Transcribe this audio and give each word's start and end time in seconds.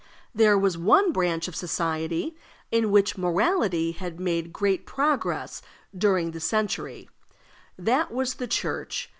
There 0.33 0.57
was 0.57 0.79
one 0.79 1.11
branch 1.11 1.47
of 1.47 1.55
society 1.55 2.35
in 2.71 2.89
which 2.89 3.19
morality 3.19 3.91
had 3.91 4.19
made 4.19 4.51
great 4.51 4.87
progress 4.87 5.61
during 5.95 6.31
the 6.31 6.39
century: 6.39 7.07
that 7.77 8.11
was 8.11 8.33
the 8.33 8.47
Church. 8.47 9.09